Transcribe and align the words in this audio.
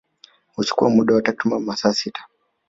Huchukua 0.55 0.89
muda 0.89 1.15
wa 1.15 1.21
takribani 1.21 1.65
masaa 1.65 1.93
sita 1.93 2.27